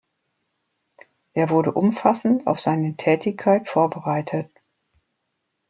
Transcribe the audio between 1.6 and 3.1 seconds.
umfassend auf seine